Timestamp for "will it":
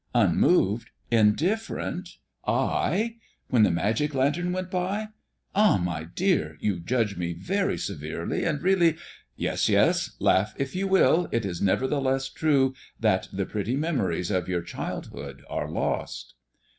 10.87-11.45